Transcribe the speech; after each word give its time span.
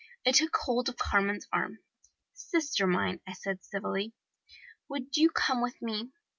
I 0.25 0.31
took 0.31 0.55
hold 0.57 0.89
of 0.89 0.97
Carmen's 0.97 1.47
arm. 1.53 1.77
'Sister 2.33 2.87
mine,' 2.87 3.21
I 3.27 3.33
said 3.33 3.63
civilly, 3.63 4.13
'you 4.89 5.27
must 5.27 5.35
come 5.35 5.61
with 5.61 5.79
me. 5.79 6.11